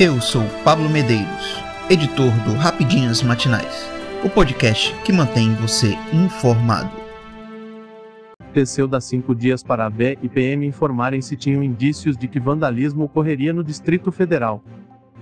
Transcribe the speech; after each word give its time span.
Eu 0.00 0.20
sou 0.20 0.44
Pablo 0.62 0.88
Medeiros, 0.88 1.60
editor 1.90 2.30
do 2.44 2.52
Rapidinhas 2.52 3.20
Matinais, 3.20 3.84
o 4.24 4.30
podcast 4.30 4.94
que 5.02 5.12
mantém 5.12 5.52
você 5.56 5.98
informado. 6.12 6.88
Teceu 8.52 8.86
dá 8.86 9.00
cinco 9.00 9.34
dias 9.34 9.60
para 9.64 9.86
a 9.86 9.90
B 9.90 10.16
e 10.22 10.28
PM 10.28 10.64
informarem 10.64 11.20
se 11.20 11.36
tinham 11.36 11.64
indícios 11.64 12.16
de 12.16 12.28
que 12.28 12.38
vandalismo 12.38 13.06
ocorreria 13.06 13.52
no 13.52 13.64
Distrito 13.64 14.12
Federal. 14.12 14.62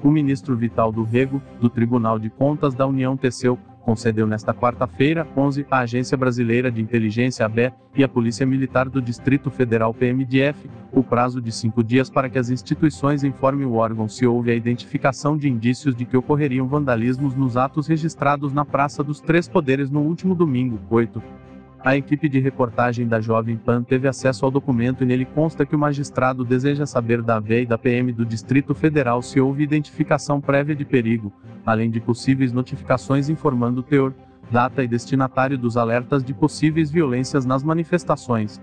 O 0.05 0.11
ministro 0.11 0.55
Vital 0.55 0.93
do 0.93 1.05
Rego, 1.05 1.41
do 1.59 1.71
Tribunal 1.71 2.19
de 2.19 2.29
Contas 2.29 2.75
da 2.75 2.87
União 2.87 3.17
Teceu, 3.17 3.59
concedeu 3.87 4.27
nesta 4.27 4.53
quarta-feira, 4.53 5.25
11, 5.37 5.65
à 5.71 5.79
Agência 5.79 6.17
Brasileira 6.17 6.73
de 6.73 6.83
Inteligência 6.83 7.47
ABE 7.47 7.73
e 7.95 8.03
à 8.03 8.09
Polícia 8.09 8.45
Militar 8.45 8.89
do 8.89 9.01
Distrito 9.01 9.49
Federal 9.49 9.95
PMDF, 9.95 10.69
o 10.91 11.05
prazo 11.05 11.41
de 11.41 11.53
cinco 11.53 11.85
dias 11.85 12.11
para 12.11 12.29
que 12.29 12.37
as 12.37 12.51
instituições 12.51 13.23
informem 13.23 13.65
o 13.65 13.75
órgão 13.75 14.09
se 14.09 14.27
houve 14.27 14.51
a 14.51 14.57
identificação 14.57 15.37
de 15.37 15.49
indícios 15.49 15.95
de 15.95 16.05
que 16.05 16.17
ocorreriam 16.17 16.67
vandalismos 16.67 17.37
nos 17.37 17.57
atos 17.57 17.87
registrados 17.87 18.53
na 18.53 18.65
Praça 18.65 19.05
dos 19.05 19.21
Três 19.21 19.47
Poderes 19.47 19.89
no 19.89 20.01
último 20.01 20.35
domingo, 20.35 20.81
8. 20.91 21.46
A 21.85 21.97
equipe 21.97 22.29
de 22.29 22.41
reportagem 22.41 23.07
da 23.07 23.21
Jovem 23.21 23.57
Pan 23.57 23.83
teve 23.83 24.09
acesso 24.09 24.45
ao 24.45 24.51
documento 24.51 25.05
e 25.05 25.07
nele 25.07 25.25
consta 25.25 25.65
que 25.65 25.77
o 25.77 25.79
magistrado 25.79 26.45
deseja 26.45 26.85
saber 26.85 27.23
da 27.23 27.37
AV 27.37 27.63
e 27.63 27.67
da 27.67 27.79
PM 27.79 28.13
do 28.13 28.25
Distrito 28.25 28.75
Federal 28.75 29.23
se 29.23 29.41
houve 29.41 29.63
identificação 29.63 30.41
prévia 30.41 30.75
de 30.75 30.85
perigo, 30.85 31.33
além 31.65 31.91
de 31.91 32.01
possíveis 32.01 32.53
notificações 32.53 33.29
informando 33.29 33.81
o 33.81 33.85
teor, 33.85 34.13
data 34.51 34.83
e 34.83 34.89
destinatário 34.89 35.59
dos 35.59 35.77
alertas 35.77 36.25
de 36.25 36.35
possíveis 36.35 36.91
violências 36.91 37.45
nas 37.45 37.63
manifestações. 37.63 38.61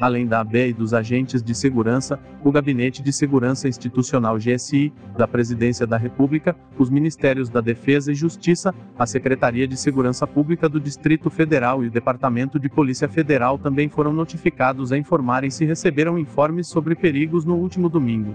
Além 0.00 0.26
da 0.26 0.40
ABE 0.40 0.70
e 0.70 0.72
dos 0.72 0.92
agentes 0.92 1.42
de 1.42 1.54
segurança, 1.54 2.18
o 2.42 2.50
Gabinete 2.50 3.02
de 3.02 3.12
Segurança 3.12 3.68
Institucional 3.68 4.36
GSI, 4.36 4.92
da 5.16 5.28
Presidência 5.28 5.86
da 5.86 5.96
República, 5.96 6.56
os 6.76 6.90
Ministérios 6.90 7.48
da 7.48 7.60
Defesa 7.60 8.10
e 8.10 8.14
Justiça, 8.14 8.74
a 8.98 9.06
Secretaria 9.06 9.68
de 9.68 9.76
Segurança 9.76 10.26
Pública 10.26 10.68
do 10.68 10.80
Distrito 10.80 11.30
Federal 11.30 11.84
e 11.84 11.86
o 11.86 11.90
Departamento 11.90 12.58
de 12.58 12.68
Polícia 12.68 13.08
Federal 13.08 13.56
também 13.56 13.88
foram 13.88 14.12
notificados 14.12 14.90
a 14.90 14.98
informarem 14.98 15.50
se 15.50 15.64
receberam 15.64 16.18
informes 16.18 16.66
sobre 16.66 16.96
perigos 16.96 17.44
no 17.44 17.54
último 17.54 17.88
domingo. 17.88 18.34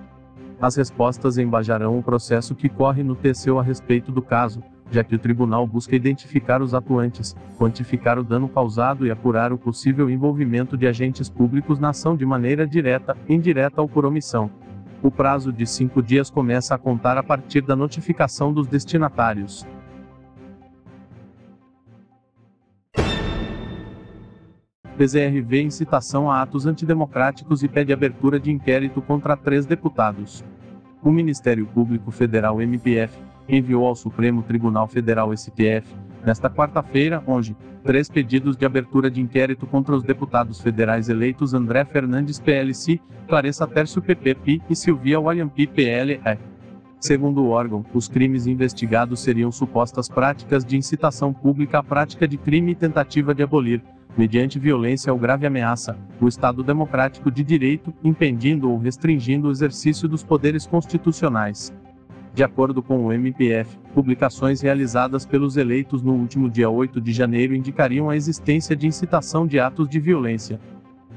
As 0.62 0.76
respostas 0.76 1.38
embajarão 1.38 1.98
o 1.98 2.04
processo 2.04 2.54
que 2.54 2.68
corre 2.68 3.02
no 3.02 3.16
TCU 3.16 3.60
a 3.60 3.64
respeito 3.64 4.12
do 4.12 4.22
caso, 4.22 4.62
já 4.92 5.04
que 5.04 5.16
o 5.16 5.20
tribunal 5.20 5.66
busca 5.68 5.96
identificar 5.96 6.62
os 6.62 6.74
atuantes, 6.74 7.36
quantificar 7.58 8.18
o 8.18 8.24
dano 8.24 8.50
causado 8.50 9.06
e 9.06 9.12
apurar 9.12 9.54
o 9.54 9.58
possível 9.58 10.10
envolvimento 10.10 10.78
de 10.78 10.88
agentes 10.88 11.30
públicos 11.30 11.80
na 11.80 11.90
ação 11.90 12.16
de 12.16 12.26
maneira 12.26 12.66
direta, 12.66 13.16
indireta 13.28 13.82
ou 13.82 13.88
por 13.88 14.06
omissão. 14.06 14.50
O 15.02 15.10
prazo 15.10 15.54
de 15.54 15.66
cinco 15.66 16.02
dias 16.02 16.30
começa 16.30 16.76
a 16.76 16.78
contar 16.78 17.18
a 17.18 17.24
partir 17.24 17.62
da 17.62 17.76
notificação 17.76 18.52
dos 18.52 18.68
destinatários. 18.68 19.66
PZRV 24.98 25.62
incitação 25.62 26.30
a 26.30 26.42
atos 26.42 26.66
antidemocráticos 26.66 27.64
e 27.64 27.70
pede 27.70 27.94
abertura 27.94 28.38
de 28.38 28.52
inquérito 28.52 29.02
contra 29.02 29.38
três 29.38 29.66
deputados. 29.66 30.44
O 31.02 31.10
Ministério 31.10 31.66
Público 31.66 32.12
Federal 32.12 32.62
MPF 32.62 33.29
enviou 33.50 33.86
ao 33.88 33.96
Supremo 33.96 34.44
Tribunal 34.44 34.88
Federal 34.88 35.36
STF, 35.36 35.84
nesta 36.26 36.50
quarta-feira, 36.50 37.24
onde, 37.26 37.56
três 37.84 38.10
pedidos 38.10 38.56
de 38.56 38.66
abertura 38.66 39.10
de 39.10 39.22
inquérito 39.22 39.66
contra 39.66 39.96
os 39.96 40.04
deputados 40.04 40.62
federais 40.62 41.10
eleitos 41.10 41.54
André 41.54 41.84
Fernandes 41.86 42.40
PLC, 42.40 43.00
Clarissa 43.28 43.66
Tércio 43.66 44.02
PPP 44.02 44.62
e 44.70 44.76
Silvia 44.76 45.20
Wayampi 45.20 45.68
PLE. 45.68 46.20
Segundo 47.00 47.42
o 47.42 47.50
órgão, 47.50 47.86
os 47.94 48.10
crimes 48.10 48.46
investigados 48.46 49.22
seriam 49.22 49.52
supostas 49.52 50.10
práticas 50.10 50.66
de 50.66 50.76
incitação 50.76 51.34
pública 51.34 51.80
à 51.80 51.84
prática 51.84 52.28
de 52.28 52.38
crime 52.38 52.74
e 52.74 52.76
tentativa 52.76 53.34
de 53.34 53.42
abolir, 53.42 53.82
mediante 54.18 54.60
violência 54.60 55.14
ou 55.14 55.18
grave 55.18 55.48
ameaça, 55.48 55.98
o 56.20 56.28
Estado 56.28 56.62
democrático 56.62 57.32
de 57.32 57.42
direito, 57.42 57.94
impedindo 58.04 58.70
ou 58.70 58.78
restringindo 58.78 59.48
o 59.48 59.52
exercício 59.52 60.10
dos 60.10 60.24
poderes 60.24 60.68
constitucionais. 60.68 61.74
De 62.40 62.44
acordo 62.46 62.82
com 62.82 63.06
o 63.06 63.12
MPF, 63.12 63.78
publicações 63.94 64.62
realizadas 64.62 65.26
pelos 65.26 65.58
eleitos 65.58 66.02
no 66.02 66.14
último 66.14 66.50
dia 66.50 66.70
8 66.70 67.02
de 67.02 67.12
janeiro 67.12 67.54
indicariam 67.54 68.10
a 68.10 68.16
existência 68.16 68.78
de 68.78 68.88
incitação 68.88 69.46
de 69.46 69.60
atos 69.60 69.90
de 69.90 70.00
violência. 70.00 70.58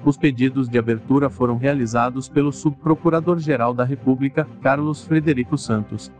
Os 0.04 0.16
pedidos 0.16 0.68
de 0.68 0.80
abertura 0.80 1.30
foram 1.30 1.56
realizados 1.56 2.28
pelo 2.28 2.50
Subprocurador-Geral 2.50 3.72
da 3.72 3.84
República, 3.84 4.48
Carlos 4.60 5.04
Frederico 5.04 5.56
Santos 5.56 6.10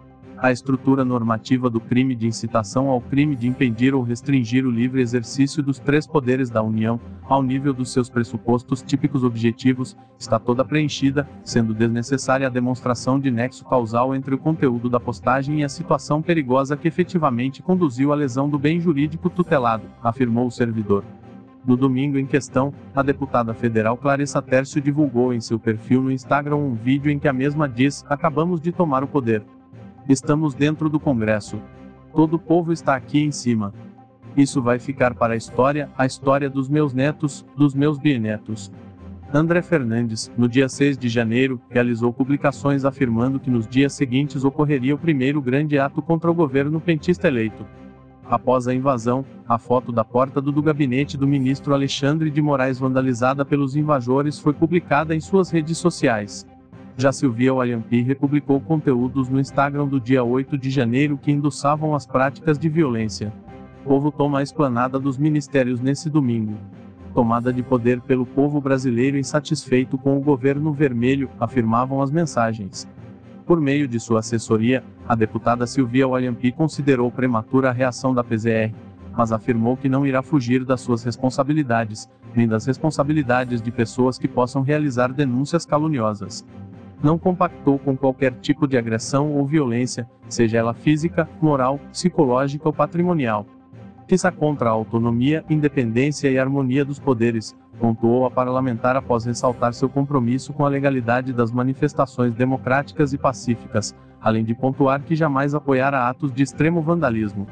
a 0.43 0.51
estrutura 0.51 1.05
normativa 1.05 1.71
do 1.71 1.79
crime 1.79 2.17
de 2.17 2.27
incitação 2.27 2.89
ao 2.89 3.01
crime 3.01 3.37
de 3.37 3.47
impedir 3.47 3.95
ou 3.95 4.03
restringir 4.03 4.67
o 4.67 4.71
livre 4.73 5.01
exercício 5.01 5.63
dos 5.63 5.79
três 5.79 6.05
poderes 6.05 6.51
da 6.51 6.61
União, 6.61 7.01
ao 7.29 7.45
nível 7.45 7.73
dos 7.73 7.93
seus 7.93 8.11
pressupostos 8.11 8.83
típicos 8.83 9.23
objetivos, 9.23 9.97
está 10.19 10.41
toda 10.41 10.65
preenchida, 10.65 11.29
sendo 11.45 11.73
desnecessária 11.73 12.49
a 12.49 12.51
demonstração 12.51 13.21
de 13.21 13.31
nexo 13.31 13.65
causal 13.65 14.17
entre 14.17 14.35
o 14.35 14.39
conteúdo 14.39 14.91
da 14.91 14.99
postagem 14.99 15.61
e 15.61 15.65
a 15.65 15.69
situação 15.69 16.21
perigosa 16.21 16.77
que 16.77 16.89
efetivamente 16.89 17.63
conduziu 17.63 18.13
à 18.13 18.17
lesão 18.17 18.49
do 18.49 18.59
bem 18.59 18.81
jurídico 18.81 19.31
tutelado, 19.31 19.85
afirmou 20.03 20.49
o 20.49 20.51
servidor. 20.51 21.05
No 21.65 21.77
domingo 21.77 22.19
em 22.19 22.27
questão, 22.27 22.75
a 22.93 23.01
deputada 23.01 23.55
federal 23.55 23.97
Clarissa 23.97 24.43
Tércio 24.43 24.81
divulgou 24.81 25.33
em 25.33 25.41
seu 25.41 25.61
perfil 25.61 26.03
no 26.03 26.11
Instagram 26.11 26.57
um 26.57 26.75
vídeo 26.75 27.13
em 27.13 27.21
que 27.21 27.29
a 27.29 27.33
mesma 27.33 27.69
diz: 27.69 28.05
Acabamos 28.09 28.61
de 28.61 28.73
tomar 28.73 29.05
o 29.05 29.07
poder. 29.07 29.45
Estamos 30.09 30.53
dentro 30.53 30.89
do 30.89 30.99
Congresso. 30.99 31.61
Todo 32.13 32.35
o 32.35 32.39
povo 32.39 32.73
está 32.73 32.97
aqui 32.97 33.21
em 33.21 33.31
cima. 33.31 33.73
Isso 34.37 34.61
vai 34.61 34.79
ficar 34.79 35.15
para 35.15 35.35
a 35.35 35.37
história, 35.37 35.89
a 35.97 36.05
história 36.05 36.51
dos 36.51 36.69
meus 36.69 36.93
netos, 36.93 37.47
dos 37.57 37.73
meus 37.73 37.99
bisnetos. 37.99 38.73
André 39.33 39.63
Fernandes, 39.63 40.31
no 40.37 40.49
dia 40.49 40.69
6 40.69 40.99
de 40.99 41.09
janeiro, 41.09 41.61
realizou 41.71 42.13
publicações 42.13 42.85
afirmando 42.85 43.39
que 43.39 43.49
nos 43.49 43.67
dias 43.67 43.93
seguintes 43.93 44.45
ocorreria 44.45 44.95
o 44.95 44.99
primeiro 44.99 45.41
grande 45.41 45.79
ato 45.79 46.03
contra 46.03 46.31
o 46.31 46.35
governo 46.35 46.81
pentista 46.81 47.29
eleito. 47.29 47.65
Após 48.29 48.67
a 48.67 48.75
invasão, 48.75 49.25
a 49.49 49.57
foto 49.57 49.93
da 49.93 50.05
porta 50.05 50.41
do, 50.41 50.51
do 50.51 50.63
gabinete 50.63 51.17
do 51.17 51.27
ministro 51.27 51.73
Alexandre 51.73 52.31
de 52.31 52.43
Moraes 52.43 52.79
vandalizada 52.79 53.45
pelos 53.45 53.77
invasores 53.77 54.39
foi 54.39 54.53
publicada 54.53 55.15
em 55.15 55.21
suas 55.21 55.51
redes 55.51 55.79
sociais. 55.79 56.47
Já 56.97 57.11
Silvia 57.11 57.55
Wayampi 57.55 58.03
republicou 58.03 58.61
conteúdos 58.61 59.29
no 59.29 59.41
Instagram 59.41 59.89
do 59.89 59.99
dia 59.99 60.23
8 60.23 60.59
de 60.59 60.71
janeiro 60.71 61.17
que 61.17 61.33
endossavam 61.33 61.95
as 61.95 62.07
práticas 62.07 62.59
de 62.59 62.69
violência. 62.69 63.33
Povo 63.83 64.13
toma 64.13 64.41
a 64.41 64.43
esplanada 64.43 64.99
dos 64.99 65.17
ministérios 65.17 65.81
nesse 65.81 66.11
domingo. 66.11 66.55
Tomada 67.15 67.53
de 67.53 67.63
poder 67.63 68.01
pelo 68.03 68.27
povo 68.27 68.61
brasileiro 68.61 69.19
insatisfeito 69.19 69.97
com 69.97 70.17
o 70.17 70.21
governo 70.21 70.73
vermelho, 70.73 71.31
afirmavam 71.41 72.03
as 72.03 72.11
mensagens. 72.11 72.87
Por 73.47 73.61
meio 73.61 73.89
de 73.89 73.99
sua 73.99 74.21
assessoria, 74.21 74.85
a 75.09 75.15
deputada 75.15 75.67
Silvia 75.67 76.07
Wayampi 76.07 76.53
considerou 76.53 77.11
prematura 77.11 77.71
a 77.71 77.73
reação 77.73 78.15
da 78.15 78.23
PZR, 78.23 78.73
mas 79.17 79.33
afirmou 79.33 79.77
que 79.77 79.89
não 79.89 80.07
irá 80.07 80.23
fugir 80.23 80.65
das 80.65 80.81
suas 80.81 81.03
responsabilidades, 81.03 82.09
nem 82.35 82.47
das 82.47 82.65
responsabilidades 82.67 83.61
de 83.61 83.71
pessoas 83.71 84.19
que 84.19 84.29
possam 84.29 84.63
realizar 84.63 85.13
denúncias 85.13 85.67
caluniosas 85.67 86.47
não 87.03 87.19
compactou 87.19 87.79
com 87.79 87.97
qualquer 87.97 88.33
tipo 88.41 88.67
de 88.67 88.79
agressão 88.79 89.33
ou 89.33 89.45
violência, 89.45 90.09
seja 90.29 90.59
ela 90.59 90.73
física, 90.73 91.29
moral, 91.41 91.81
psicológica 91.91 92.69
ou 92.69 92.73
patrimonial. 92.73 93.45
Quisa 94.07 94.31
contra 94.31 94.69
a 94.69 94.73
autonomia, 94.73 95.45
independência 95.51 96.31
e 96.31 96.39
harmonia 96.39 96.85
dos 96.85 96.99
poderes, 96.99 97.57
pontuou 97.81 98.25
a 98.25 98.31
parlamentar 98.31 98.97
após 98.97 99.25
ressaltar 99.25 99.73
seu 99.75 99.89
compromisso 99.89 100.53
com 100.53 100.65
a 100.65 100.69
legalidade 100.69 101.33
das 101.33 101.51
manifestações 101.51 102.35
democráticas 102.35 103.13
e 103.13 103.19
pacíficas, 103.19 103.95
além 104.21 104.45
de 104.45 104.55
pontuar 104.55 105.03
que 105.03 105.17
jamais 105.17 105.55
apoiará 105.55 106.09
atos 106.09 106.33
de 106.33 106.43
extremo 106.43 106.81
vandalismo. 106.83 107.47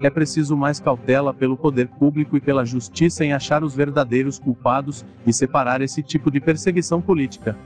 É 0.00 0.10
preciso 0.10 0.56
mais 0.56 0.78
cautela 0.78 1.32
pelo 1.32 1.56
poder 1.56 1.88
público 1.88 2.36
e 2.36 2.40
pela 2.40 2.66
justiça 2.66 3.24
em 3.24 3.32
achar 3.32 3.64
os 3.64 3.74
verdadeiros 3.74 4.38
culpados 4.38 5.04
e 5.26 5.32
separar 5.32 5.80
esse 5.80 6.02
tipo 6.02 6.30
de 6.30 6.38
perseguição 6.38 7.00
política 7.00 7.56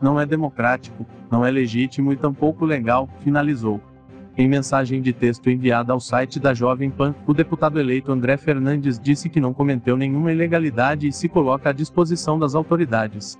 não 0.00 0.20
é 0.20 0.26
democrático, 0.26 1.06
não 1.30 1.44
é 1.44 1.50
legítimo 1.50 2.12
e 2.12 2.16
tampouco 2.16 2.64
legal, 2.64 3.08
finalizou. 3.20 3.80
Em 4.36 4.48
mensagem 4.48 5.02
de 5.02 5.12
texto 5.12 5.50
enviada 5.50 5.92
ao 5.92 5.98
site 5.98 6.38
da 6.38 6.54
Jovem 6.54 6.90
Pan, 6.90 7.14
o 7.26 7.34
deputado 7.34 7.80
eleito 7.80 8.12
André 8.12 8.36
Fernandes 8.36 8.98
disse 8.98 9.28
que 9.28 9.40
não 9.40 9.52
cometeu 9.52 9.96
nenhuma 9.96 10.32
ilegalidade 10.32 11.08
e 11.08 11.12
se 11.12 11.28
coloca 11.28 11.70
à 11.70 11.72
disposição 11.72 12.38
das 12.38 12.54
autoridades. 12.54 13.36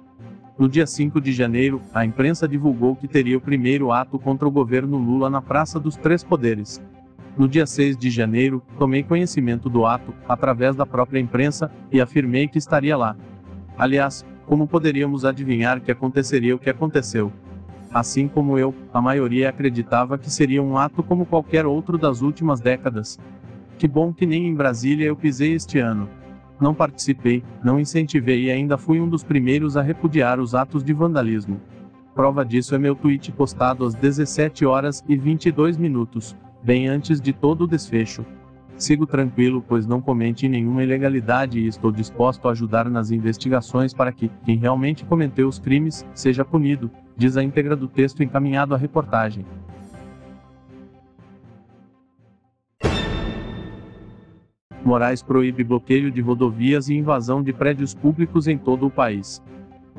No 0.58 0.68
dia 0.68 0.88
5 0.88 1.20
de 1.20 1.32
janeiro, 1.32 1.80
a 1.94 2.04
imprensa 2.04 2.48
divulgou 2.48 2.96
que 2.96 3.06
teria 3.06 3.38
o 3.38 3.40
primeiro 3.40 3.92
ato 3.92 4.18
contra 4.18 4.48
o 4.48 4.50
governo 4.50 4.96
Lula 4.98 5.30
na 5.30 5.40
Praça 5.40 5.78
dos 5.78 5.94
Três 5.94 6.24
Poderes. 6.24 6.82
No 7.36 7.46
dia 7.46 7.64
6 7.64 7.96
de 7.96 8.10
janeiro, 8.10 8.60
tomei 8.76 9.04
conhecimento 9.04 9.70
do 9.70 9.86
ato, 9.86 10.12
através 10.28 10.74
da 10.74 10.84
própria 10.84 11.20
imprensa, 11.20 11.70
e 11.92 12.00
afirmei 12.00 12.48
que 12.48 12.58
estaria 12.58 12.96
lá. 12.96 13.14
Aliás, 13.78 14.26
como 14.48 14.66
poderíamos 14.66 15.26
adivinhar 15.26 15.78
que 15.78 15.92
aconteceria 15.92 16.56
o 16.56 16.58
que 16.58 16.70
aconteceu? 16.70 17.30
Assim 17.92 18.26
como 18.26 18.58
eu, 18.58 18.74
a 18.92 19.00
maioria 19.00 19.50
acreditava 19.50 20.16
que 20.16 20.30
seria 20.30 20.62
um 20.62 20.78
ato 20.78 21.02
como 21.02 21.26
qualquer 21.26 21.66
outro 21.66 21.98
das 21.98 22.22
últimas 22.22 22.58
décadas. 22.58 23.20
Que 23.76 23.86
bom 23.86 24.12
que 24.12 24.24
nem 24.24 24.48
em 24.48 24.54
Brasília 24.54 25.06
eu 25.06 25.16
pisei 25.16 25.52
este 25.52 25.78
ano. 25.78 26.08
Não 26.58 26.74
participei, 26.74 27.44
não 27.62 27.78
incentivei 27.78 28.44
e 28.44 28.50
ainda 28.50 28.78
fui 28.78 28.98
um 29.00 29.08
dos 29.08 29.22
primeiros 29.22 29.76
a 29.76 29.82
repudiar 29.82 30.40
os 30.40 30.54
atos 30.54 30.82
de 30.82 30.94
vandalismo. 30.94 31.60
Prova 32.14 32.44
disso 32.44 32.74
é 32.74 32.78
meu 32.78 32.94
tweet 32.94 33.30
postado 33.30 33.84
às 33.84 33.94
17 33.94 34.64
horas 34.64 35.04
e 35.06 35.16
22 35.16 35.76
minutos, 35.76 36.34
bem 36.62 36.88
antes 36.88 37.20
de 37.20 37.34
todo 37.34 37.64
o 37.64 37.68
desfecho. 37.68 38.24
Sigo 38.78 39.06
tranquilo, 39.06 39.60
pois 39.66 39.86
não 39.88 40.00
cometi 40.00 40.48
nenhuma 40.48 40.84
ilegalidade 40.84 41.58
e 41.58 41.66
estou 41.66 41.90
disposto 41.90 42.46
a 42.46 42.52
ajudar 42.52 42.88
nas 42.88 43.10
investigações 43.10 43.92
para 43.92 44.12
que 44.12 44.30
quem 44.44 44.56
realmente 44.56 45.04
cometeu 45.04 45.48
os 45.48 45.58
crimes 45.58 46.06
seja 46.14 46.44
punido, 46.44 46.88
diz 47.16 47.36
a 47.36 47.42
íntegra 47.42 47.74
do 47.74 47.88
texto 47.88 48.22
encaminhado 48.22 48.76
à 48.76 48.78
reportagem. 48.78 49.44
Moraes 54.84 55.22
proíbe 55.22 55.64
bloqueio 55.64 56.10
de 56.10 56.20
rodovias 56.20 56.88
e 56.88 56.94
invasão 56.94 57.42
de 57.42 57.52
prédios 57.52 57.94
públicos 57.94 58.46
em 58.46 58.56
todo 58.56 58.86
o 58.86 58.90
país. 58.90 59.42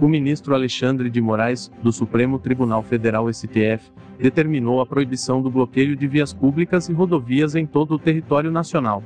O 0.01 0.07
ministro 0.07 0.55
Alexandre 0.55 1.09
de 1.09 1.19
Moraes, 1.19 1.69
do 1.83 1.91
Supremo 1.91 2.39
Tribunal 2.39 2.81
Federal 2.81 3.31
STF, 3.33 3.91
determinou 4.17 4.79
a 4.79 4.85
proibição 4.85 5.41
do 5.41 5.51
bloqueio 5.51 5.93
de 5.93 6.07
vias 6.07 6.33
públicas 6.33 6.87
e 6.87 6.93
rodovias 6.93 7.53
em 7.53 7.65
todo 7.65 7.95
o 7.95 7.99
território 7.99 8.49
nacional. 8.49 9.03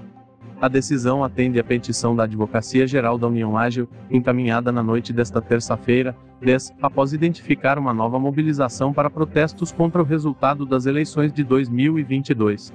A 0.62 0.68
decisão 0.68 1.24
atende 1.24 1.60
à 1.60 1.64
petição 1.64 2.16
da 2.16 2.26
Advocacia 2.26 2.86
Geral 2.86 3.18
da 3.18 3.28
União 3.28 3.58
Ágil, 3.58 3.90
encaminhada 4.10 4.72
na 4.72 4.84
noite 4.84 5.12
desta 5.12 5.42
terça-feira, 5.42 6.16
10, 6.40 6.74
após 6.80 7.12
identificar 7.12 7.80
uma 7.80 7.94
nova 7.94 8.20
mobilização 8.20 8.94
para 8.94 9.10
protestos 9.10 9.72
contra 9.72 10.00
o 10.00 10.06
resultado 10.06 10.64
das 10.64 10.86
eleições 10.86 11.34
de 11.34 11.44
2022. 11.44 12.72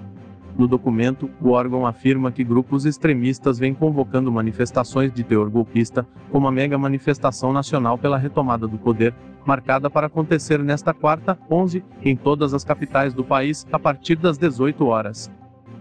No 0.59 0.67
documento, 0.67 1.31
o 1.41 1.51
órgão 1.51 1.87
afirma 1.87 2.33
que 2.33 2.43
grupos 2.43 2.85
extremistas 2.85 3.61
vêm 3.61 3.73
convocando 3.73 4.33
manifestações 4.33 5.13
de 5.13 5.23
teor 5.23 5.49
golpista, 5.49 6.05
como 6.33 6.49
a 6.49 6.53
mega 6.53 6.77
manifestação 6.77 7.53
nacional 7.53 7.97
pela 7.97 8.19
retomada 8.19 8.67
do 8.67 8.77
poder, 8.77 9.15
marcada 9.47 9.89
para 9.89 10.09
acontecer 10.09 10.59
nesta 10.59 10.93
quarta, 10.93 11.39
11, 11.49 11.85
em 12.03 12.17
todas 12.17 12.53
as 12.53 12.65
capitais 12.65 13.15
do 13.15 13.23
país, 13.23 13.65
a 13.71 13.79
partir 13.79 14.17
das 14.17 14.37
18 14.37 14.85
horas. 14.85 15.31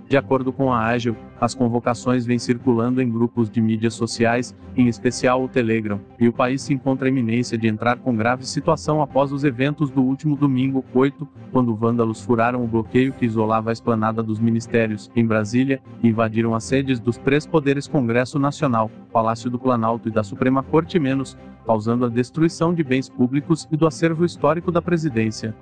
De 0.10 0.16
acordo 0.16 0.54
com 0.54 0.72
a 0.72 0.86
Ágil, 0.86 1.18
as 1.40 1.54
convocações 1.54 2.26
vêm 2.26 2.40
circulando 2.40 3.02
em 3.02 3.12
grupos 3.12 3.50
de 3.50 3.60
mídias 3.60 3.94
sociais, 3.94 4.56
em 4.76 4.88
especial 4.88 5.44
o 5.44 5.50
Telegram, 5.50 6.00
e 6.18 6.30
o 6.30 6.34
país 6.34 6.62
se 6.62 6.74
encontra 6.74 7.10
em 7.10 7.12
iminência 7.12 7.58
de 7.58 7.68
entrar 7.68 7.98
com 7.98 8.16
grave 8.16 8.46
situação 8.46 9.02
após 9.02 9.34
os 9.34 9.44
eventos 9.44 9.92
do 9.92 10.02
último 10.02 10.38
domingo, 10.38 10.86
8, 10.94 11.28
quando 11.52 11.76
vândalos 11.76 12.22
furaram 12.22 12.64
o 12.64 12.68
bloqueio 12.68 13.12
que 13.12 13.26
isolava 13.26 13.70
a 13.70 13.74
esplanada 13.74 14.24
dos 14.24 14.40
ministérios, 14.40 15.12
em 15.14 15.26
Brasília, 15.26 15.82
e 16.02 16.08
invadiram 16.08 16.56
as 16.56 16.64
sedes 16.64 17.02
dos 17.02 17.18
três 17.18 17.46
poderes 17.46 17.86
Congresso 17.86 18.40
Nacional, 18.40 18.90
Palácio 19.12 19.50
do 19.50 19.60
Planalto 19.60 20.08
e 20.08 20.12
da 20.12 20.24
Suprema 20.24 20.64
Corte 20.64 20.98
Menos, 20.98 21.38
causando 21.66 22.06
a 22.06 22.10
destruição 22.10 22.74
de 22.74 22.82
bens 22.82 23.10
públicos 23.10 23.68
e 23.70 23.76
do 23.76 23.86
acervo 23.86 24.24
histórico 24.24 24.72
da 24.72 24.82
presidência. 24.82 25.54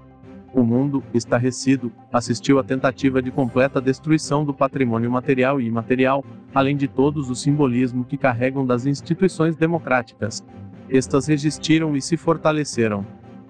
O 0.55 0.63
mundo, 0.63 1.03
estarrecido, 1.13 1.91
assistiu 2.13 2.57
à 2.59 2.63
tentativa 2.63 3.21
de 3.21 3.29
completa 3.29 3.81
destruição 3.81 4.45
do 4.45 4.53
patrimônio 4.53 5.11
material 5.11 5.59
e 5.59 5.65
imaterial, 5.65 6.23
além 6.53 6.77
de 6.77 6.87
todos 6.87 7.29
os 7.29 7.41
simbolismos 7.41 8.07
que 8.07 8.17
carregam 8.17 8.65
das 8.65 8.85
instituições 8.85 9.57
democráticas. 9.57 10.41
Estas 10.89 11.27
resistiram 11.27 11.93
e 11.93 12.01
se 12.01 12.15
fortaleceram. 12.15 13.05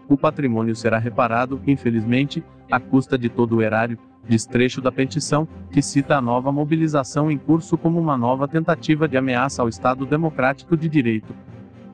O 0.10 0.18
patrimônio 0.18 0.75
será 0.75 0.98
reparado, 0.98 1.62
infelizmente, 1.68 2.44
à 2.72 2.80
custa 2.80 3.19
de 3.19 3.30
todo 3.30 3.57
o 3.57 3.62
erário, 3.62 4.00
diz 4.28 4.48
trecho 4.48 4.81
da 4.81 4.92
petição, 4.92 5.48
que 5.69 5.84
cita 5.84 6.18
a 6.18 6.22
nova 6.22 6.52
mobilização 6.52 7.30
em 7.30 7.38
curso 7.38 7.78
como 7.78 8.00
uma 8.00 8.18
nova 8.18 8.48
tentativa 8.48 9.07
de 9.07 9.16
ameaça 9.16 9.62
ao 9.62 9.69
Estado 9.69 10.07
Democrático 10.07 10.75
de 10.75 10.90
Direito 10.90 11.36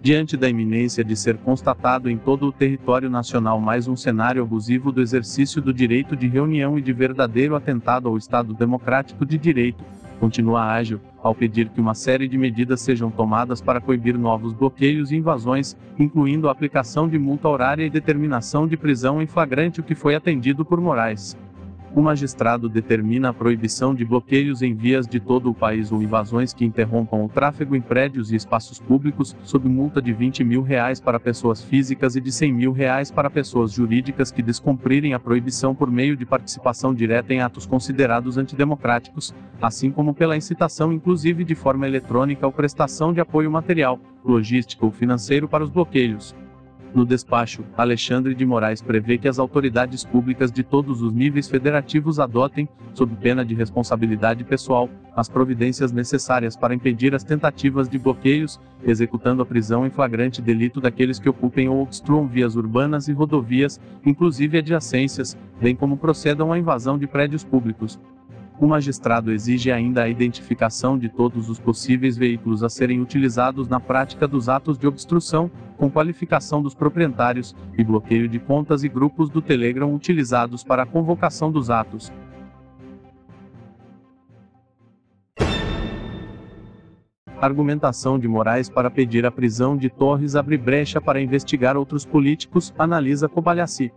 diante 0.02 0.36
da 0.36 0.50
iminência 0.50 1.04
de 1.04 1.16
ser 1.16 1.38
constatado 1.38 2.10
em 2.10 2.18
todo 2.18 2.48
o 2.48 2.52
território 2.52 3.08
nacional 3.08 3.62
mais 3.62 3.88
um 3.88 3.96
cenário 3.96 4.42
abusivo 4.42 4.92
do 4.92 5.00
exercício 5.00 5.62
do 5.62 5.72
direito 5.72 6.16
de 6.16 6.28
reunião 6.28 6.78
e 6.78 6.82
de 6.82 6.92
verdadeiro 6.92 7.56
atentado 7.56 8.08
ao 8.10 8.18
Estado 8.18 8.52
democrático 8.52 9.24
de 9.24 9.38
direito, 9.38 9.84
continua 10.20 10.66
ágil, 10.66 11.00
ao 11.22 11.36
pedir 11.36 11.70
que 11.70 11.80
uma 11.80 11.94
série 11.94 12.28
de 12.28 12.36
medidas 12.36 12.82
sejam 12.82 13.12
tomadas 13.12 13.62
para 13.62 13.80
coibir 13.80 14.18
novos 14.18 14.54
bloqueios 14.54 15.12
e 15.12 15.18
invasões, 15.18 15.78
incluindo 16.00 16.50
a 16.50 16.52
aplicação 16.52 17.08
de 17.08 17.20
multa 17.20 17.48
horária 17.48 17.86
e 17.86 17.90
determinação 17.90 18.68
de 18.68 18.76
prisão 18.76 19.22
em 19.22 19.28
flagrante, 19.28 19.82
o 19.82 19.84
que 19.84 19.94
foi 19.94 20.16
atendido 20.16 20.66
por 20.66 20.82
Moraes 20.82 21.38
o 21.94 22.02
magistrado 22.02 22.70
determina 22.70 23.30
a 23.30 23.34
proibição 23.34 23.94
de 23.94 24.06
bloqueios 24.06 24.62
em 24.62 24.74
vias 24.74 25.06
de 25.06 25.20
todo 25.20 25.50
o 25.50 25.54
país 25.54 25.92
ou 25.92 26.02
invasões 26.02 26.54
que 26.54 26.64
interrompam 26.64 27.26
o 27.26 27.30
tráfego 27.30 27.76
em 27.76 27.82
prédios 27.82 28.32
e 28.32 28.36
espaços 28.36 28.80
públicos, 28.80 29.36
sob 29.44 29.68
multa 29.68 30.02
de 30.02 30.14
20 30.14 30.44
mil 30.44 30.62
reais 30.62 31.00
para 31.00 31.20
pessoas 31.20 31.62
físicas 31.62 32.16
e 32.16 32.22
de 32.22 32.32
100 32.32 32.54
mil 32.54 32.72
reais 32.72 33.12
para 33.12 33.30
pessoas 33.30 33.72
jurídicas 33.72 34.32
que 34.32 34.42
descumprirem 34.42 35.14
a 35.14 35.20
proibição 35.20 35.76
por 35.76 35.92
meio 35.92 36.16
de 36.16 36.26
participação 36.26 36.94
direta 36.94 37.34
em 37.34 37.42
atos 37.42 37.66
considerados 37.66 38.38
antidemocráticos, 38.38 39.34
assim 39.62 39.92
como 39.92 40.14
pela 40.14 40.38
incitação 40.38 40.94
inclusive 40.94 41.44
de 41.44 41.56
forma 41.56 41.88
eletrônica 41.88 42.46
ou 42.46 42.54
prestação 42.54 43.14
de 43.14 43.20
apoio 43.20 43.52
material, 43.52 44.00
logístico 44.24 44.86
ou 44.86 44.92
financeiro 44.92 45.48
para 45.48 45.64
os 45.64 45.70
bloqueios. 45.70 46.36
No 46.94 47.06
despacho, 47.06 47.64
Alexandre 47.78 48.36
de 48.36 48.46
Moraes 48.46 48.82
prevê 48.82 49.18
que 49.18 49.28
as 49.28 49.40
autoridades 49.40 50.04
públicas 50.04 50.52
de 50.52 50.62
todos 50.62 51.02
os 51.02 51.14
níveis 51.14 51.48
federativos 51.48 52.20
adotem, 52.20 52.68
sob 52.94 53.16
pena 53.16 53.46
de 53.46 53.56
responsabilidade 53.56 54.44
pessoal, 54.44 54.90
as 55.16 55.30
providências 55.30 55.94
necessárias 55.94 56.58
para 56.58 56.76
impedir 56.76 57.16
as 57.16 57.24
tentativas 57.24 57.88
de 57.88 57.98
bloqueios, 57.98 58.60
executando 58.84 59.42
a 59.42 59.46
prisão 59.46 59.86
em 59.86 59.90
flagrante 59.90 60.42
delito 60.42 60.82
daqueles 60.82 61.18
que 61.18 61.30
ocupem 61.30 61.70
ou 61.70 61.82
obstruam 61.82 62.28
vias 62.28 62.58
urbanas 62.58 63.08
e 63.08 63.14
rodovias, 63.14 63.80
inclusive 64.06 64.58
adjacências, 64.58 65.38
bem 65.62 65.74
como 65.74 65.96
procedam 65.96 66.52
à 66.52 66.60
invasão 66.60 66.98
de 66.98 67.08
prédios 67.08 67.44
públicos. 67.44 67.98
O 68.62 68.68
magistrado 68.68 69.32
exige 69.32 69.72
ainda 69.72 70.04
a 70.04 70.08
identificação 70.08 70.96
de 70.96 71.10
todos 71.10 71.50
os 71.50 71.60
possíveis 71.60 72.16
veículos 72.16 72.64
a 72.64 72.70
serem 72.70 73.02
utilizados 73.02 73.68
na 73.68 73.80
prática 73.80 74.28
dos 74.28 74.48
atos 74.48 74.78
de 74.78 74.86
obstrução, 74.86 75.50
com 75.78 75.90
qualificação 75.90 76.62
dos 76.62 76.76
proprietários, 76.76 77.56
e 77.76 77.84
bloqueio 77.84 78.30
de 78.30 78.38
contas 78.38 78.84
e 78.84 78.88
grupos 78.88 79.32
do 79.32 79.42
Telegram 79.42 79.92
utilizados 79.92 80.64
para 80.64 80.84
a 80.84 80.86
convocação 80.86 81.52
dos 81.52 81.72
atos. 81.72 82.14
Argumentação 87.42 88.20
de 88.20 88.28
Moraes 88.28 88.70
para 88.70 88.92
pedir 88.92 89.26
a 89.26 89.32
prisão 89.32 89.76
de 89.76 89.90
Torres 89.90 90.36
abre 90.36 90.56
brecha 90.56 91.02
para 91.02 91.20
investigar 91.20 91.76
outros 91.76 92.06
políticos, 92.06 92.72
analisa 92.78 93.28
Kobayashi. 93.28 93.92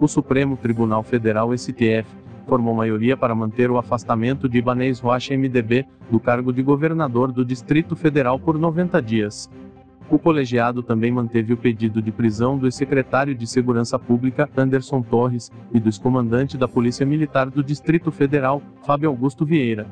O 0.00 0.08
Supremo 0.08 0.56
Tribunal 0.56 1.04
Federal 1.04 1.56
STF 1.56 2.19
formou 2.50 2.74
maioria 2.74 3.16
para 3.16 3.32
manter 3.32 3.70
o 3.70 3.78
afastamento 3.78 4.48
de 4.48 4.58
Ibanez 4.58 4.98
Rocha 4.98 5.36
MDB, 5.36 5.86
do 6.10 6.18
cargo 6.18 6.52
de 6.52 6.64
governador 6.64 7.30
do 7.30 7.44
Distrito 7.44 7.94
Federal 7.94 8.40
por 8.40 8.58
90 8.58 9.00
dias. 9.00 9.48
O 10.10 10.18
colegiado 10.18 10.82
também 10.82 11.12
manteve 11.12 11.52
o 11.52 11.56
pedido 11.56 12.02
de 12.02 12.10
prisão 12.10 12.58
do 12.58 12.66
ex-secretário 12.66 13.36
de 13.36 13.46
Segurança 13.46 13.96
Pública, 14.00 14.50
Anderson 14.56 15.00
Torres, 15.00 15.48
e 15.72 15.78
do 15.78 15.88
ex-comandante 15.88 16.58
da 16.58 16.66
Polícia 16.66 17.06
Militar 17.06 17.48
do 17.48 17.62
Distrito 17.62 18.10
Federal, 18.10 18.60
Fábio 18.82 19.10
Augusto 19.10 19.46
Vieira. 19.46 19.86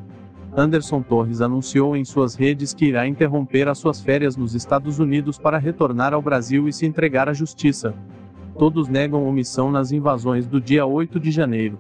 Anderson 0.57 1.01
Torres 1.01 1.41
anunciou 1.41 1.97
em 1.97 2.05
suas 2.05 2.35
redes 2.35 2.75
que 2.75 2.87
irá 2.87 3.07
interromper 3.07 3.69
as 3.69 3.79
suas 3.79 4.01
férias 4.01 4.37
nos 4.37 4.57
Estados 4.57 4.99
Unidos 4.99 5.39
para 5.39 5.59
retornar 5.59 6.13
ao 6.13 6.21
Brasil 6.21 6.67
e 6.67 6.73
se 6.73 6.85
entregar 6.85 7.29
à 7.29 7.33
justiça. 7.33 7.95
Todos 8.59 8.89
negam 8.89 9.29
omissão 9.29 9.71
nas 9.71 9.93
invasões 9.93 10.45
do 10.45 10.61
dia 10.61 10.85
8 10.85 11.21
de 11.21 11.31
janeiro. 11.31 11.79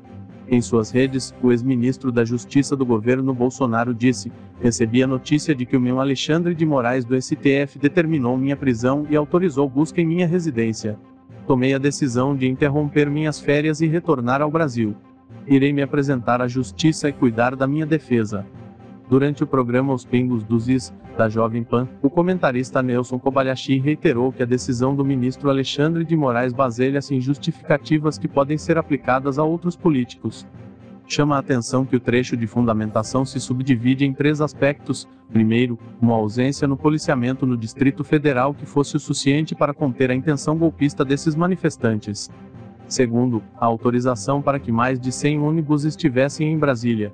Em 0.50 0.62
suas 0.62 0.90
redes, 0.90 1.34
o 1.42 1.52
ex-ministro 1.52 2.10
da 2.10 2.24
Justiça 2.24 2.74
do 2.74 2.86
governo 2.86 3.34
Bolsonaro 3.34 3.94
disse: 3.94 4.32
Recebi 4.60 5.02
a 5.02 5.06
notícia 5.06 5.54
de 5.54 5.66
que 5.66 5.76
o 5.76 5.80
meu 5.80 6.00
Alexandre 6.00 6.54
de 6.54 6.64
Moraes 6.64 7.04
do 7.04 7.20
STF 7.20 7.78
determinou 7.78 8.36
minha 8.38 8.56
prisão 8.56 9.06
e 9.10 9.16
autorizou 9.16 9.68
busca 9.68 10.00
em 10.00 10.06
minha 10.06 10.26
residência. 10.26 10.98
Tomei 11.46 11.74
a 11.74 11.78
decisão 11.78 12.34
de 12.34 12.48
interromper 12.48 13.10
minhas 13.10 13.38
férias 13.38 13.80
e 13.82 13.86
retornar 13.86 14.40
ao 14.40 14.50
Brasil. 14.50 14.96
Irei 15.46 15.72
me 15.72 15.82
apresentar 15.82 16.40
à 16.40 16.48
justiça 16.48 17.08
e 17.08 17.12
cuidar 17.12 17.54
da 17.54 17.66
minha 17.66 17.86
defesa. 17.86 18.46
Durante 19.08 19.42
o 19.42 19.46
programa 19.46 19.94
Os 19.94 20.04
Pingos 20.04 20.44
dos 20.44 20.68
Is, 20.68 20.92
da 21.16 21.30
Jovem 21.30 21.64
Pan, 21.64 21.88
o 22.02 22.10
comentarista 22.10 22.82
Nelson 22.82 23.18
Kobayashi 23.18 23.78
reiterou 23.78 24.30
que 24.30 24.42
a 24.42 24.46
decisão 24.46 24.94
do 24.94 25.02
ministro 25.02 25.48
Alexandre 25.48 26.04
de 26.04 26.14
Moraes 26.14 26.52
baseia-se 26.52 27.14
em 27.14 27.20
justificativas 27.20 28.18
que 28.18 28.28
podem 28.28 28.58
ser 28.58 28.76
aplicadas 28.76 29.38
a 29.38 29.42
outros 29.42 29.76
políticos. 29.76 30.46
Chama 31.06 31.36
a 31.36 31.38
atenção 31.38 31.86
que 31.86 31.96
o 31.96 32.00
trecho 32.00 32.36
de 32.36 32.46
fundamentação 32.46 33.24
se 33.24 33.40
subdivide 33.40 34.04
em 34.04 34.12
três 34.12 34.42
aspectos. 34.42 35.08
Primeiro, 35.32 35.78
uma 36.02 36.14
ausência 36.14 36.68
no 36.68 36.76
policiamento 36.76 37.46
no 37.46 37.56
Distrito 37.56 38.04
Federal 38.04 38.52
que 38.52 38.66
fosse 38.66 38.94
o 38.94 39.00
suficiente 39.00 39.54
para 39.54 39.72
conter 39.72 40.10
a 40.10 40.14
intenção 40.14 40.58
golpista 40.58 41.06
desses 41.06 41.34
manifestantes. 41.34 42.30
Segundo, 42.86 43.42
a 43.58 43.64
autorização 43.64 44.42
para 44.42 44.58
que 44.58 44.70
mais 44.70 45.00
de 45.00 45.10
100 45.10 45.40
ônibus 45.40 45.84
estivessem 45.84 46.52
em 46.52 46.58
Brasília. 46.58 47.12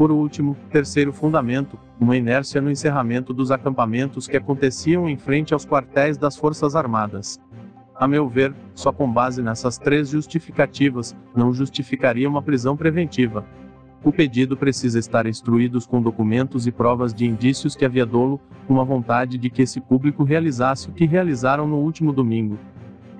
Por 0.00 0.10
último, 0.10 0.56
terceiro 0.70 1.12
fundamento, 1.12 1.78
uma 2.00 2.16
inércia 2.16 2.58
no 2.58 2.70
encerramento 2.70 3.34
dos 3.34 3.50
acampamentos 3.50 4.26
que 4.26 4.34
aconteciam 4.34 5.06
em 5.06 5.18
frente 5.18 5.52
aos 5.52 5.66
quartéis 5.66 6.16
das 6.16 6.38
Forças 6.38 6.74
Armadas. 6.74 7.38
A 7.94 8.08
meu 8.08 8.26
ver, 8.26 8.54
só 8.74 8.92
com 8.92 9.12
base 9.12 9.42
nessas 9.42 9.76
três 9.76 10.08
justificativas, 10.08 11.14
não 11.36 11.52
justificaria 11.52 12.26
uma 12.26 12.40
prisão 12.40 12.78
preventiva. 12.78 13.44
O 14.02 14.10
pedido 14.10 14.56
precisa 14.56 14.98
estar 14.98 15.26
instruído 15.26 15.78
com 15.86 16.00
documentos 16.00 16.66
e 16.66 16.72
provas 16.72 17.12
de 17.12 17.26
indícios 17.26 17.76
que 17.76 17.84
havia 17.84 18.06
dolo, 18.06 18.40
uma 18.66 18.86
vontade 18.86 19.36
de 19.36 19.50
que 19.50 19.60
esse 19.60 19.82
público 19.82 20.24
realizasse 20.24 20.88
o 20.88 20.92
que 20.92 21.04
realizaram 21.04 21.68
no 21.68 21.76
último 21.76 22.10
domingo. 22.10 22.58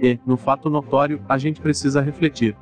E, 0.01 0.19
no 0.25 0.39
fato 0.39 0.71
notório, 0.71 1.21
a 1.29 1.37
gente 1.37 1.61
precisa 1.61 2.01
refletir. 2.01 2.57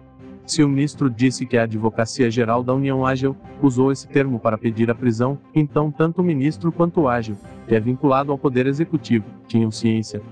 Se 0.49 0.65
o 0.65 0.69
ministro 0.69 1.11
disse 1.11 1.45
que 1.45 1.59
a 1.59 1.65
Advocacia 1.65 2.31
Geral 2.31 2.65
da 2.65 2.73
União 2.73 3.05
Ágil 3.05 3.37
usou 3.63 3.93
esse 3.93 4.09
termo 4.09 4.41
para 4.41 4.57
pedir 4.57 4.91
a 4.91 4.95
prisão, 4.95 5.39
então 5.55 5.91
tanto 5.91 6.23
o 6.23 6.25
ministro 6.25 6.73
quanto 6.73 7.03
o 7.03 7.09
Ágil, 7.09 7.37
que 7.67 7.75
é 7.75 7.81
vinculado 7.81 8.33
ao 8.33 8.39
Poder 8.39 8.67
Executivo, 8.67 9.27
tinham 9.47 9.71
ciência. 9.71 10.23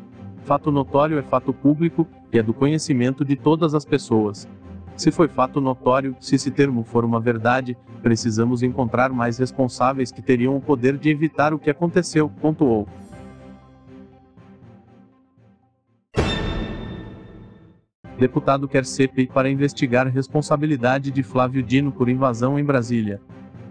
Fato 0.42 0.72
notório 0.72 1.18
é 1.18 1.22
fato 1.22 1.52
público, 1.52 2.06
e 2.32 2.38
é 2.38 2.42
do 2.42 2.54
conhecimento 2.54 3.26
de 3.26 3.36
todas 3.36 3.74
as 3.74 3.84
pessoas. 3.84 4.48
Se 4.96 5.10
foi 5.10 5.28
fato 5.28 5.60
notório, 5.60 6.16
se 6.18 6.36
esse 6.36 6.50
termo 6.50 6.82
for 6.82 7.04
uma 7.04 7.20
verdade, 7.20 7.76
precisamos 8.02 8.62
encontrar 8.62 9.10
mais 9.10 9.36
responsáveis 9.36 10.10
que 10.10 10.22
teriam 10.22 10.56
o 10.56 10.62
poder 10.62 10.96
de 10.96 11.10
evitar 11.10 11.52
o 11.52 11.58
que 11.58 11.68
aconteceu, 11.68 12.30
pontuou. 12.40 12.88
Deputado 18.18 18.66
quer 18.66 18.86
CPI 18.86 19.26
para 19.26 19.50
investigar 19.50 20.06
responsabilidade 20.08 21.10
de 21.10 21.22
Flávio 21.22 21.62
Dino 21.62 21.92
por 21.92 22.08
invasão 22.08 22.58
em 22.58 22.64
Brasília. 22.64 23.20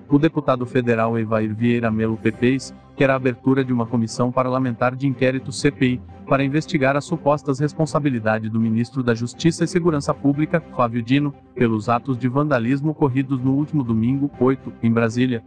O 0.08 0.20
deputado 0.20 0.68
federal 0.68 1.18
Evair 1.18 1.52
Vieira 1.56 1.90
Melo 1.90 2.16
Pepes 2.16 2.72
quer 2.96 3.10
a 3.10 3.16
abertura 3.16 3.66
de 3.66 3.74
uma 3.74 3.88
comissão 3.88 4.32
parlamentar 4.32 4.96
de 4.96 5.08
inquérito 5.08 5.52
CPI 5.52 6.00
para 6.30 6.44
investigar 6.44 6.96
as 6.96 7.06
supostas 7.06 7.60
responsabilidades 7.60 8.52
do 8.52 8.60
ministro 8.60 9.02
da 9.02 9.16
Justiça 9.16 9.64
e 9.64 9.68
Segurança 9.68 10.14
Pública, 10.14 10.62
Flávio 10.76 11.02
Dino, 11.02 11.34
pelos 11.56 11.90
atos 11.90 12.16
de 12.16 12.28
vandalismo 12.28 12.92
ocorridos 12.92 13.42
no 13.42 13.54
último 13.54 13.84
domingo, 13.84 14.30
8, 14.40 14.74
em 14.84 14.92
Brasília. 14.92 15.44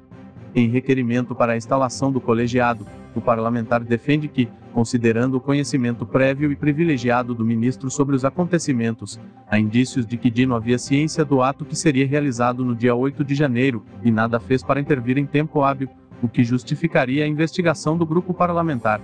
Em 0.54 0.68
requerimento 0.68 1.36
para 1.36 1.52
a 1.52 1.56
instalação 1.56 2.10
do 2.10 2.20
colegiado, 2.20 2.84
o 3.14 3.20
parlamentar 3.20 3.84
defende 3.84 4.26
que, 4.26 4.48
considerando 4.78 5.34
o 5.34 5.40
conhecimento 5.40 6.06
prévio 6.06 6.52
e 6.52 6.54
privilegiado 6.54 7.34
do 7.34 7.44
ministro 7.44 7.90
sobre 7.90 8.14
os 8.14 8.24
acontecimentos, 8.24 9.18
há 9.50 9.58
indícios 9.58 10.06
de 10.06 10.16
que 10.16 10.30
Dino 10.30 10.54
havia 10.54 10.78
ciência 10.78 11.24
do 11.24 11.42
ato 11.42 11.64
que 11.64 11.74
seria 11.74 12.06
realizado 12.06 12.64
no 12.64 12.76
dia 12.76 12.94
8 12.94 13.24
de 13.24 13.34
janeiro, 13.34 13.84
e 14.04 14.12
nada 14.12 14.38
fez 14.38 14.62
para 14.62 14.78
intervir 14.78 15.18
em 15.18 15.26
tempo 15.26 15.64
hábil, 15.64 15.88
o 16.22 16.28
que 16.28 16.44
justificaria 16.44 17.24
a 17.24 17.26
investigação 17.26 17.98
do 17.98 18.06
grupo 18.06 18.32
parlamentar. 18.32 19.00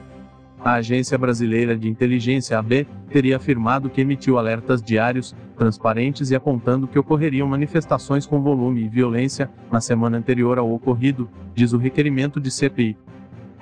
A 0.64 0.74
Agência 0.74 1.18
Brasileira 1.18 1.76
de 1.76 1.88
Inteligência 1.88 2.56
AB 2.56 2.86
teria 3.10 3.36
afirmado 3.36 3.90
que 3.90 4.00
emitiu 4.00 4.38
alertas 4.38 4.80
diários, 4.80 5.34
transparentes 5.58 6.30
e 6.30 6.36
apontando 6.36 6.86
que 6.86 7.00
ocorreriam 7.00 7.48
manifestações 7.48 8.24
com 8.24 8.40
volume 8.40 8.84
e 8.84 8.88
violência 8.88 9.50
na 9.72 9.80
semana 9.80 10.18
anterior 10.18 10.56
ao 10.56 10.72
ocorrido, 10.72 11.28
diz 11.52 11.72
o 11.72 11.78
requerimento 11.78 12.40
de 12.40 12.52
CPI. 12.52 12.96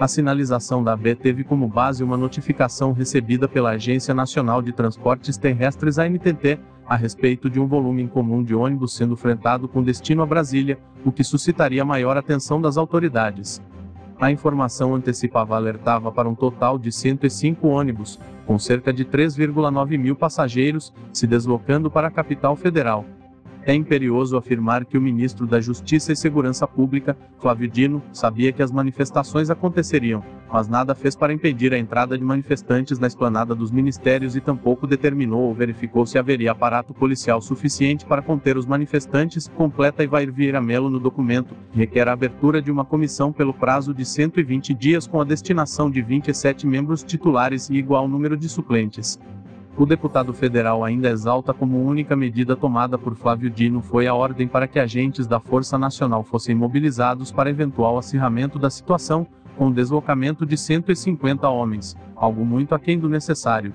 A 0.02 0.09
sinalização 0.09 0.82
da 0.82 0.94
AB 0.94 1.14
teve 1.14 1.44
como 1.44 1.68
base 1.68 2.02
uma 2.02 2.16
notificação 2.16 2.90
recebida 2.90 3.47
pela 3.47 3.71
Agência 3.71 4.12
Nacional 4.12 4.61
de 4.61 4.73
Transportes 4.73 5.37
Terrestres 5.37 5.97
ANTT, 5.97 6.59
a 6.85 6.97
respeito 6.97 7.49
de 7.49 7.61
um 7.61 7.68
volume 7.68 8.02
incomum 8.02 8.42
de 8.42 8.52
ônibus 8.52 8.97
sendo 8.97 9.16
fretado 9.16 9.68
com 9.68 9.80
destino 9.80 10.21
a 10.21 10.26
Brasília, 10.26 10.76
o 11.04 11.12
que 11.12 11.23
suscitaria 11.23 11.85
maior 11.85 12.16
atenção 12.16 12.61
das 12.61 12.76
autoridades. 12.76 13.62
A 14.21 14.28
informação 14.28 14.92
antecipava 14.92 15.54
alertava 15.54 16.11
para 16.11 16.28
um 16.28 16.35
total 16.35 16.80
de 16.80 16.90
105 16.90 17.64
ônibus, 17.68 18.18
com 18.44 18.59
cerca 18.59 18.92
de 18.92 19.04
3,9 19.04 19.97
mil 19.97 20.16
passageiros, 20.16 20.92
se 21.12 21.28
deslocando 21.28 21.88
para 21.88 22.09
a 22.09 22.11
capital 22.11 22.56
federal. 22.56 23.04
É 23.64 23.73
imperioso 23.73 24.37
afirmar 24.37 24.85
que 24.85 24.99
o 24.99 25.00
ministro 25.00 25.47
da 25.47 25.61
Justiça 25.61 26.12
e 26.12 26.16
Segurança 26.16 26.66
Pública, 26.66 27.16
Flávio 27.38 27.69
Dino, 27.69 28.02
sabia 28.12 28.52
que 28.52 28.61
as 28.61 28.73
manifestações 28.73 29.50
aconteceriam, 29.50 30.25
mas 30.52 30.66
nada 30.66 30.97
fez 30.97 31.14
para 31.14 31.33
impedir 31.33 31.73
a 31.73 31.78
entrada 31.78 32.19
de 32.19 32.25
manifestantes 32.25 32.99
na 32.99 33.07
esplanada 33.07 33.54
dos 33.54 33.71
ministérios 33.71 34.35
e 34.35 34.40
tampouco 34.40 34.85
determinou 34.85 35.42
ou 35.42 35.54
verificou 35.54 36.04
se 36.04 36.19
haveria 36.19 36.50
aparato 36.50 36.92
policial 36.92 37.40
suficiente 37.40 38.04
para 38.04 38.21
conter 38.21 38.57
os 38.57 38.66
manifestantes, 38.66 39.47
completa 39.47 40.02
Ivair 40.02 40.33
Vieira 40.33 40.61
Melo 40.61 40.90
no 40.90 40.99
documento, 40.99 41.54
requer 41.73 42.09
a 42.09 42.14
abertura 42.14 42.61
de 42.61 42.71
uma 42.71 42.85
comissão 42.85 43.33
pelo 43.33 43.54
prazo 43.54 43.95
de 43.95 44.04
120 44.04 44.75
dias 44.75 45.07
com 45.07 45.21
a 45.21 45.25
destinação 45.25 45.88
de 45.88 46.02
27 46.02 46.66
membros 46.66 47.04
titulares 47.04 47.71
e 47.71 47.75
igual 47.75 48.09
número 48.09 48.37
de 48.37 48.49
suplentes. 48.49 49.21
O 49.76 49.87
deputado 49.87 50.35
federal 50.35 50.85
ainda 50.85 51.09
exalta 51.09 51.55
como 51.55 51.83
única 51.83 52.14
medida 52.14 52.55
tomada 52.55 52.99
por 52.99 53.14
Flávio 53.14 53.49
Dino 53.49 53.81
foi 53.81 54.07
a 54.07 54.14
ordem 54.14 54.47
para 54.47 54.69
que 54.69 54.79
agentes 54.79 55.26
da 55.26 55.41
Força 55.41 55.79
Nacional 55.79 56.23
fossem 56.23 56.55
mobilizados 56.55 57.33
para 57.33 57.49
eventual 57.49 57.97
acirramento 57.97 58.59
da 58.59 58.69
situação, 58.69 59.26
com 59.57 59.73
deslocamento 59.73 60.45
de 60.45 60.59
150 60.59 61.49
homens, 61.49 61.97
algo 62.14 62.45
muito 62.45 62.75
aquém 62.75 62.99
do 62.99 63.09
necessário. 63.09 63.73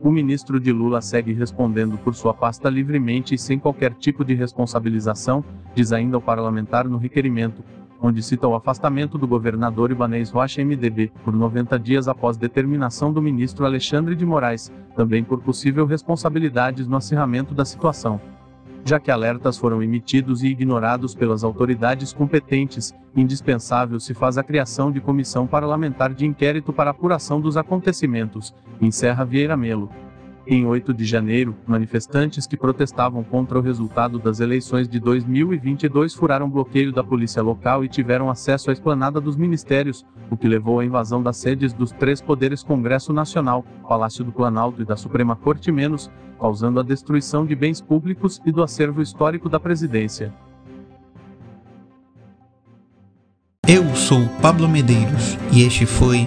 O 0.00 0.12
ministro 0.12 0.60
de 0.60 0.72
Lula 0.72 1.00
segue 1.00 1.32
respondendo 1.32 1.98
por 1.98 2.14
sua 2.14 2.32
pasta 2.32 2.68
livremente 2.68 3.34
e 3.34 3.38
sem 3.38 3.58
qualquer 3.58 3.94
tipo 3.94 4.24
de 4.24 4.34
responsabilização, 4.34 5.44
diz 5.74 5.92
ainda 5.92 6.18
o 6.18 6.20
parlamentar 6.20 6.88
no 6.88 6.98
requerimento, 6.98 7.64
onde 8.02 8.22
cita 8.22 8.48
o 8.48 8.54
afastamento 8.54 9.16
do 9.16 9.28
governador 9.28 9.92
Ibanez 9.92 10.30
Rocha 10.30 10.62
MDB, 10.62 11.12
por 11.24 11.32
90 11.32 11.78
dias 11.78 12.08
após 12.08 12.36
determinação 12.36 13.12
do 13.12 13.22
ministro 13.22 13.64
Alexandre 13.64 14.16
de 14.16 14.26
Moraes, 14.26 14.72
também 14.96 15.22
por 15.22 15.40
possível 15.40 15.86
responsabilidades 15.86 16.88
no 16.88 16.96
acirramento 16.96 17.54
da 17.54 17.64
situação. 17.64 18.20
Já 18.84 18.98
que 18.98 19.12
alertas 19.12 19.56
foram 19.56 19.80
emitidos 19.80 20.42
e 20.42 20.48
ignorados 20.48 21.14
pelas 21.14 21.44
autoridades 21.44 22.12
competentes, 22.12 22.92
indispensável 23.14 24.00
se 24.00 24.12
faz 24.12 24.36
a 24.36 24.42
criação 24.42 24.90
de 24.90 25.00
comissão 25.00 25.46
parlamentar 25.46 26.12
de 26.12 26.26
inquérito 26.26 26.72
para 26.72 26.90
apuração 26.90 27.40
dos 27.40 27.56
acontecimentos, 27.56 28.52
encerra 28.80 29.24
Vieira 29.24 29.56
Melo. 29.56 29.88
Em 30.44 30.66
8 30.66 30.92
de 30.92 31.04
janeiro, 31.04 31.54
manifestantes 31.66 32.48
que 32.48 32.56
protestavam 32.56 33.22
contra 33.22 33.58
o 33.58 33.62
resultado 33.62 34.18
das 34.18 34.40
eleições 34.40 34.88
de 34.88 34.98
2022 34.98 36.14
furaram 36.14 36.50
bloqueio 36.50 36.92
da 36.92 37.04
polícia 37.04 37.40
local 37.40 37.84
e 37.84 37.88
tiveram 37.88 38.28
acesso 38.28 38.70
à 38.70 38.72
esplanada 38.72 39.20
dos 39.20 39.36
ministérios, 39.36 40.04
o 40.28 40.36
que 40.36 40.48
levou 40.48 40.80
à 40.80 40.84
invasão 40.84 41.22
das 41.22 41.36
sedes 41.36 41.72
dos 41.72 41.92
três 41.92 42.20
poderes 42.20 42.64
Congresso 42.64 43.12
Nacional, 43.12 43.64
Palácio 43.88 44.24
do 44.24 44.32
Planalto 44.32 44.82
e 44.82 44.84
da 44.84 44.96
Suprema 44.96 45.36
Corte 45.36 45.70
Menos, 45.70 46.10
causando 46.40 46.80
a 46.80 46.82
destruição 46.82 47.46
de 47.46 47.54
bens 47.54 47.80
públicos 47.80 48.42
e 48.44 48.50
do 48.50 48.64
acervo 48.64 49.00
histórico 49.00 49.48
da 49.48 49.60
presidência. 49.60 50.34
Eu 53.68 53.94
sou 53.94 54.26
Pablo 54.42 54.68
Medeiros 54.68 55.38
e 55.52 55.62
este 55.62 55.86
foi 55.86 56.26